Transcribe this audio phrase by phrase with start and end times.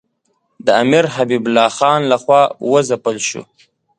[0.65, 3.41] د امیر حبیب الله خان له خوا وځپل شو.